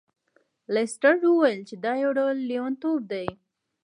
[0.73, 3.27] لیسټرډ وویل چې دا یو ډول لیونتوب دی.